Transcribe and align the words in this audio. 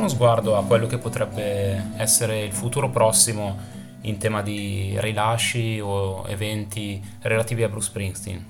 uno 0.00 0.08
sguardo 0.08 0.56
a 0.56 0.64
quello 0.64 0.86
che 0.86 0.96
potrebbe 0.96 1.90
essere 1.96 2.40
il 2.42 2.52
futuro 2.52 2.88
prossimo 2.88 3.78
in 4.02 4.16
tema 4.16 4.40
di 4.40 4.96
rilasci 4.98 5.78
o 5.78 6.24
eventi 6.26 7.02
relativi 7.20 7.62
a 7.64 7.68
Bruce 7.68 7.88
Springsteen. 7.88 8.46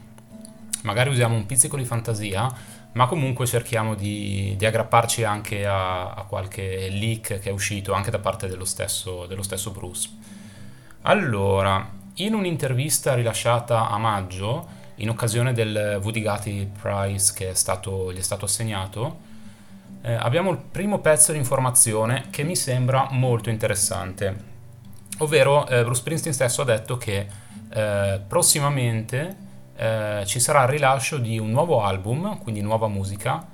Magari 0.82 1.10
usiamo 1.10 1.34
un 1.34 1.46
pizzico 1.46 1.76
di 1.76 1.84
fantasia, 1.84 2.48
ma 2.92 3.06
comunque 3.06 3.46
cerchiamo 3.46 3.96
di, 3.96 4.54
di 4.56 4.64
aggrapparci 4.64 5.24
anche 5.24 5.66
a, 5.66 6.12
a, 6.12 6.22
qualche 6.22 6.88
leak 6.88 7.40
che 7.40 7.50
è 7.50 7.52
uscito 7.52 7.94
anche 7.94 8.12
da 8.12 8.20
parte 8.20 8.46
dello 8.46 8.64
stesso, 8.64 9.26
dello 9.26 9.42
stesso 9.42 9.72
Bruce. 9.72 10.08
Allora, 11.02 11.90
in 12.14 12.34
un'intervista 12.34 13.14
rilasciata 13.14 13.90
a 13.90 13.98
maggio, 13.98 14.78
in 14.96 15.08
occasione 15.08 15.52
del 15.52 15.98
Guthrie 16.00 16.70
Prize 16.80 17.32
che 17.34 17.50
è 17.50 17.54
stato, 17.54 18.12
gli 18.12 18.18
è 18.18 18.22
stato 18.22 18.44
assegnato, 18.44 19.28
eh, 20.02 20.12
abbiamo 20.14 20.50
il 20.50 20.58
primo 20.58 20.98
pezzo 20.98 21.32
di 21.32 21.38
informazione 21.38 22.26
che 22.30 22.42
mi 22.42 22.56
sembra 22.56 23.08
molto 23.10 23.50
interessante, 23.50 24.36
ovvero 25.18 25.66
eh, 25.66 25.82
Bruce 25.82 26.00
Springsteen 26.00 26.34
stesso 26.34 26.62
ha 26.62 26.64
detto 26.64 26.96
che 26.96 27.26
eh, 27.72 28.20
prossimamente 28.26 29.36
eh, 29.76 30.22
ci 30.26 30.40
sarà 30.40 30.62
il 30.62 30.68
rilascio 30.68 31.18
di 31.18 31.38
un 31.38 31.50
nuovo 31.50 31.82
album, 31.82 32.38
quindi 32.38 32.60
nuova 32.60 32.88
musica, 32.88 33.46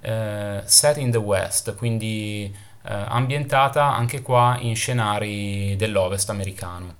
eh, 0.00 0.62
set 0.64 0.96
in 0.98 1.10
the 1.10 1.18
West, 1.18 1.74
quindi 1.76 2.54
eh, 2.86 2.92
ambientata 2.92 3.94
anche 3.94 4.20
qua 4.20 4.56
in 4.60 4.76
scenari 4.76 5.74
dell'Ovest 5.76 6.28
americano. 6.30 6.96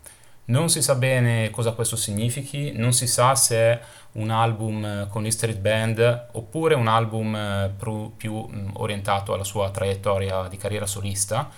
Non 0.47 0.69
si 0.69 0.83
sa 0.83 0.95
bene 0.95 1.49
cosa 1.49 1.73
questo 1.73 1.97
significhi, 1.97 2.73
non 2.73 2.93
si 2.93 3.07
sa 3.07 3.35
se 3.35 3.57
è 3.57 3.81
un 4.13 4.31
album 4.31 5.09
con 5.09 5.25
i 5.25 5.33
street 5.33 5.59
band 5.59 6.29
oppure 6.33 6.75
un 6.75 6.87
album 6.87 7.35
eh, 7.35 7.73
più 8.17 8.47
mm, 8.47 8.71
orientato 8.75 9.33
alla 9.33 9.45
sua 9.45 9.71
traiettoria 9.71 10.47
di 10.49 10.59
carriera 10.59 10.87
solista. 10.87 11.51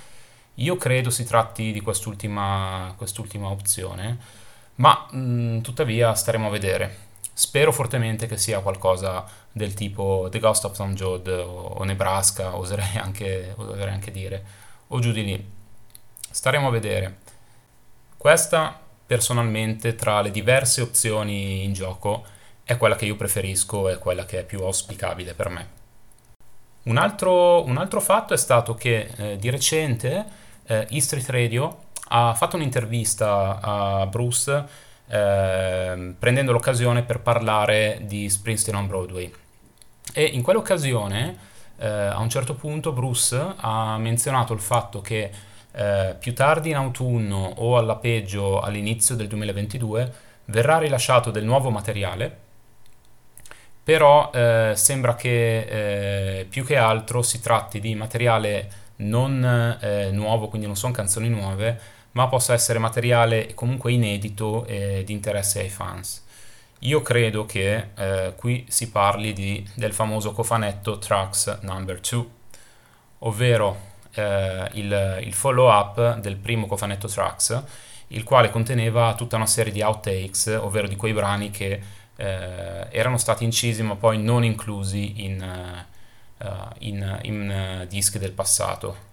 Io 0.55 0.77
credo 0.77 1.11
si 1.11 1.25
tratti 1.25 1.73
di 1.73 1.81
quest'ultima, 1.81 2.95
quest'ultima 2.97 3.49
opzione, 3.49 4.19
ma 4.77 5.07
mh, 5.11 5.19
mm, 5.19 5.61
tuttavia 5.61 6.15
staremo 6.15 6.47
a 6.47 6.51
vedere. 6.51 7.05
Spero 7.33 7.73
fortemente 7.73 8.27
che 8.27 8.39
sia 8.39 8.61
qualcosa 8.61 9.25
del 9.53 9.75
tipo 9.75 10.29
The 10.31 10.39
Ghost 10.39 10.65
of 10.65 10.77
Tom 10.77 10.95
Joad 10.95 11.27
o, 11.29 11.83
Nebraska, 11.85 12.57
oserei 12.57 12.97
anche, 12.97 13.53
oserei 13.57 13.93
anche 13.93 14.11
dire, 14.11 14.45
o 14.89 15.01
giù 15.01 15.13
di 15.13 15.25
lì. 15.25 15.51
Staremo 16.31 16.69
a 16.69 16.71
vedere. 16.71 17.19
Questa, 18.27 18.77
personalmente, 19.07 19.95
tra 19.95 20.21
le 20.21 20.33
diverse 20.33 20.81
opzioni 20.81 21.63
in 21.63 21.73
gioco, 21.73 22.25
è 22.65 22.77
quella 22.77 22.97
che 22.97 23.05
io 23.05 23.15
preferisco 23.15 23.89
e 23.89 23.99
quella 23.99 24.25
che 24.25 24.41
è 24.41 24.45
più 24.45 24.65
auspicabile 24.65 25.33
per 25.33 25.49
me. 25.49 25.69
Un 26.87 26.97
altro, 26.97 27.65
un 27.65 27.77
altro 27.77 28.01
fatto 28.01 28.35
è 28.35 28.37
stato 28.37 28.75
che 28.75 29.13
eh, 29.17 29.37
di 29.37 29.49
recente 29.49 30.25
eh, 30.67 30.89
E 30.91 31.01
Street 31.01 31.31
Radio 31.31 31.85
ha 32.09 32.35
fatto 32.35 32.57
un'intervista 32.57 33.61
a 33.63 34.07
Bruce 34.07 34.65
eh, 35.07 36.15
prendendo 36.19 36.51
l'occasione 36.51 37.05
per 37.05 37.21
parlare 37.21 38.01
di 38.03 38.29
Springsteen 38.29 38.77
on 38.77 38.89
Broadway. 38.89 39.33
E 40.13 40.25
in 40.25 40.43
quell'occasione, 40.43 41.39
eh, 41.77 41.87
a 41.87 42.19
un 42.19 42.29
certo 42.29 42.55
punto, 42.55 42.91
Bruce 42.91 43.55
ha 43.55 43.97
menzionato 43.99 44.53
il 44.53 44.61
fatto 44.61 45.01
che 45.01 45.31
eh, 45.77 46.17
più 46.19 46.33
tardi 46.35 46.71
in 46.71 46.77
autunno 46.77 47.53
o 47.57 47.77
alla 47.77 47.97
peggio 47.97 48.61
all'inizio 48.61 49.15
del 49.15 49.29
2022 49.29 50.13
verrà 50.47 50.79
rilasciato 50.79 51.31
del 51.31 51.45
nuovo 51.45 51.71
materiale, 51.71 52.45
però 53.83 54.31
eh, 54.33 54.73
sembra 54.75 55.15
che 55.15 56.39
eh, 56.41 56.45
più 56.47 56.65
che 56.65 56.77
altro 56.77 57.23
si 57.23 57.41
tratti 57.41 57.79
di 57.79 57.95
materiale 57.95 58.85
non 58.97 59.79
eh, 59.81 60.11
nuovo, 60.13 60.49
quindi 60.49 60.67
non 60.67 60.77
sono 60.77 60.93
canzoni 60.93 61.29
nuove, 61.29 61.79
ma 62.13 62.29
possa 62.29 62.55
essere 62.55 62.79
materiale 62.79 63.53
comunque 63.55 63.93
inedito 63.93 64.65
e 64.65 65.03
di 65.05 65.13
interesse 65.13 65.61
ai 65.61 65.69
fans. 65.69 66.25
Io 66.81 67.03
credo 67.03 67.45
che 67.45 67.89
eh, 67.95 68.33
qui 68.37 68.65
si 68.69 68.91
parli 68.91 69.33
di, 69.33 69.69
del 69.75 69.93
famoso 69.93 70.33
cofanetto 70.33 70.99
Tracks 70.99 71.59
Number 71.61 72.01
2, 72.01 72.27
ovvero 73.21 73.95
eh, 74.17 74.69
il, 74.73 75.21
il 75.23 75.33
follow 75.33 75.71
up 75.71 76.19
del 76.19 76.37
primo 76.37 76.67
cofanetto 76.67 77.07
Tracks, 77.07 77.63
il 78.09 78.25
quale 78.25 78.51
conteneva 78.51 79.15
tutta 79.15 79.37
una 79.37 79.47
serie 79.47 79.73
di 79.73 79.83
outtakes, 79.83 80.59
ovvero 80.61 80.89
di 80.89 80.97
quei 80.97 81.13
brani 81.13 81.51
che 81.51 81.81
eh, 82.17 82.87
erano 82.91 83.19
stati 83.19 83.45
incisi 83.45 83.83
ma 83.83 83.95
poi 83.95 84.19
non 84.19 84.43
inclusi 84.43 85.25
in, 85.25 85.85
uh, 86.39 86.47
in, 86.79 87.19
in 87.23 87.81
uh, 87.83 87.87
dischi 87.87 88.19
del 88.19 88.33
passato. 88.33 89.05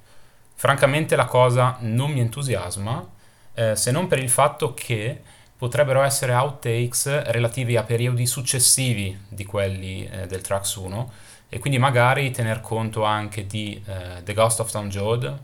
Francamente 0.55 1.15
la 1.15 1.25
cosa 1.25 1.77
non 1.81 2.11
mi 2.11 2.21
entusiasma, 2.21 3.05
eh, 3.53 3.75
se 3.75 3.91
non 3.91 4.07
per 4.07 4.19
il 4.19 4.29
fatto 4.29 4.73
che 4.73 5.21
potrebbero 5.57 6.01
essere 6.01 6.33
outtakes 6.33 7.23
relativi 7.23 7.75
a 7.75 7.83
periodi 7.83 8.25
successivi 8.25 9.17
di 9.27 9.45
quelli 9.45 10.07
eh, 10.07 10.25
del 10.27 10.41
Tracks 10.41 10.75
1 10.75 11.11
e 11.53 11.59
quindi 11.59 11.77
magari 11.77 12.31
tener 12.31 12.61
conto 12.61 13.03
anche 13.03 13.45
di 13.45 13.79
eh, 13.85 14.23
The 14.23 14.33
Ghost 14.33 14.59
of 14.59 14.71
Tom 14.71 14.89
Joad, 14.89 15.39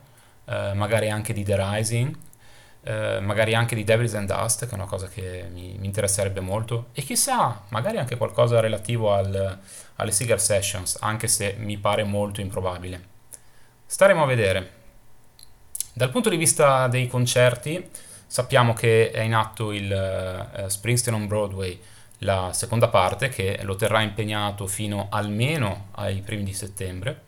eh, 0.46 0.74
magari 0.74 1.12
anche 1.12 1.34
di 1.34 1.44
The 1.44 1.56
Rising, 1.56 2.18
eh, 2.82 3.20
magari 3.20 3.54
anche 3.54 3.76
di 3.76 3.84
Devils 3.84 4.16
and 4.16 4.28
Dust, 4.28 4.66
che 4.66 4.72
è 4.72 4.74
una 4.74 4.88
cosa 4.88 5.08
che 5.08 5.46
mi, 5.52 5.76
mi 5.78 5.86
interesserebbe 5.86 6.40
molto, 6.40 6.88
e 6.94 7.04
chissà, 7.04 7.62
magari 7.70 8.00
anche 8.00 8.18
qualcosa 8.18 8.60
relativo 8.60 9.14
al, 9.14 9.60
alle 9.98 10.12
Cigar 10.12 10.42
Sessions, 10.42 10.98
anche 11.00 11.28
se 11.28 11.56
mi 11.60 11.78
pare 11.78 12.04
molto 12.04 12.42
improbabile. 12.42 13.04
Staremo 13.86 14.24
a 14.24 14.26
vedere. 14.26 14.72
Dal 15.94 16.10
punto 16.10 16.30
di 16.30 16.38
vista 16.38 16.88
dei 16.88 17.08
concerti, 17.08 17.88
sappiamo 18.26 18.74
che 18.74 19.12
è 19.12 19.22
in 19.22 19.36
atto 19.36 19.72
il 19.72 20.50
uh, 20.58 20.68
Springsteen 20.68 21.16
on 21.16 21.28
Broadway, 21.28 21.80
la 22.20 22.52
seconda 22.54 22.88
parte 22.88 23.30
che 23.30 23.60
lo 23.64 23.76
terrà 23.76 24.02
impegnato 24.02 24.68
fino 24.68 25.08
almeno 25.10 25.88
ai 25.92 26.22
primi 26.22 26.44
di 26.44 26.54
settembre. 26.54 27.28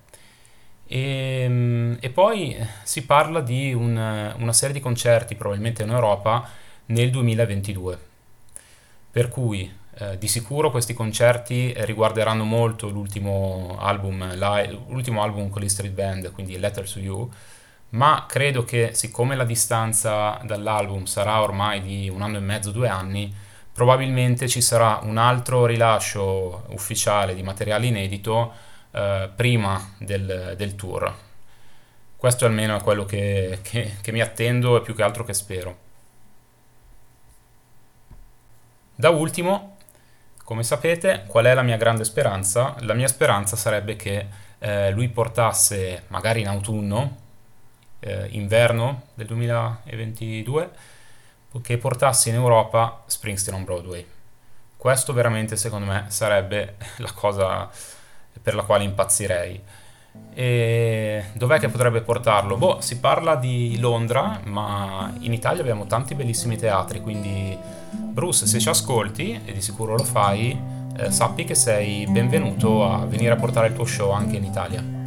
E, 0.88 1.44
ehm, 1.44 1.98
e 2.00 2.10
poi 2.10 2.58
si 2.84 3.06
parla 3.06 3.42
di 3.42 3.74
un, 3.74 3.96
una 4.38 4.54
serie 4.54 4.74
di 4.74 4.82
concerti, 4.82 5.36
probabilmente 5.36 5.84
in 5.84 5.90
Europa, 5.90 6.48
nel 6.88 7.10
2022. 7.10 8.00
Per 9.12 9.30
cui 9.30 9.80
eh, 9.96 10.18
di 10.18 10.28
sicuro 10.28 10.72
questi 10.72 10.94
concerti 10.94 11.74
riguarderanno 11.78 12.44
molto 12.44 12.90
l'ultimo 12.90 13.78
album, 13.80 14.36
l'ultimo 14.88 15.22
album 15.22 15.50
con 15.50 15.62
le 15.62 15.70
Street 15.70 15.94
Band, 15.94 16.32
quindi 16.32 16.58
Letter 16.58 16.90
to 16.90 17.00
You, 17.00 17.30
ma 17.90 18.26
credo 18.28 18.64
che 18.64 18.92
siccome 18.94 19.36
la 19.36 19.44
distanza 19.44 20.40
dall'album 20.44 21.04
sarà 21.06 21.42
ormai 21.42 21.82
di 21.82 22.10
un 22.10 22.22
anno 22.22 22.38
e 22.38 22.42
mezzo, 22.42 22.72
due 22.72 22.88
anni, 22.88 23.34
probabilmente 23.74 24.48
ci 24.48 24.62
sarà 24.62 25.00
un 25.04 25.18
altro 25.18 25.66
rilascio 25.66 26.66
ufficiale 26.70 27.34
di 27.34 27.44
materiale 27.44 27.86
inedito 27.88 28.54
eh, 28.92 29.30
prima 29.36 29.94
del, 29.98 30.54
del, 30.58 30.76
tour. 30.76 31.14
Questo 32.16 32.46
almeno 32.46 32.76
è 32.78 32.82
quello 32.82 33.06
che, 33.06 33.60
che, 33.62 33.96
che 34.02 34.12
mi 34.12 34.22
attendo 34.22 34.78
e 34.78 34.82
più 34.82 34.94
che 34.94 35.04
altro 35.04 35.24
che 35.24 35.34
spero. 35.34 35.78
Da 38.96 39.10
ultimo, 39.10 39.78
come 40.44 40.64
sapete, 40.64 41.24
qual 41.26 41.46
è 41.46 41.54
la 41.54 41.64
mia 41.64 41.78
grande 41.78 42.04
speranza? 42.04 42.76
La 42.80 42.94
mia 42.94 43.08
speranza 43.08 43.56
sarebbe 43.56 43.96
che 43.96 44.28
eh, 44.60 44.92
lui 44.92 45.08
portasse, 45.10 46.04
magari 46.10 46.42
in 46.42 46.48
autunno, 46.48 47.18
eh, 48.00 48.28
inverno 48.32 49.08
del 49.14 49.28
2022, 49.28 50.72
che 51.60 51.78
portasse 51.78 52.30
in 52.30 52.36
Europa 52.36 53.04
Springsteen 53.06 53.58
on 53.58 53.64
Broadway. 53.66 54.06
Questo 54.78 55.14
veramente 55.14 55.58
secondo 55.58 55.86
me 55.86 56.06
sarebbe 56.08 56.76
la 56.98 57.12
cosa 57.12 57.70
per 58.42 58.56
la 58.56 58.64
quale 58.64 58.84
impazzirei. 58.84 59.62
E 60.34 61.26
dov'è 61.34 61.60
che 61.60 61.70
potrebbe 61.70 62.02
portarlo? 62.02 62.58
Boh, 62.58 62.82
si 62.82 63.00
parla 63.00 63.36
di 63.36 63.78
Londra, 63.80 64.40
ma 64.46 65.14
in 65.20 65.34
Italia 65.34 65.62
abbiamo 65.62 65.86
tanti 65.86 66.16
bellissimi 66.16 66.58
teatri, 66.58 67.02
quindi 67.02 67.58
Bruce, 67.92 68.46
se 68.46 68.60
ci 68.60 68.70
ascolti, 68.70 69.42
e 69.46 69.54
di 69.54 69.62
sicuro 69.62 69.96
lo 69.96 70.04
fai, 70.04 70.60
eh, 70.98 71.12
sappi 71.12 71.46
che 71.46 71.56
sei 71.56 72.06
benvenuto 72.08 72.86
a 72.90 73.06
venire 73.06 73.34
a 73.34 73.38
portare 73.38 73.68
il 73.68 73.74
tuo 73.74 73.86
show 73.86 74.12
anche 74.12 74.38
in 74.38 74.44
Italia. 74.44 75.01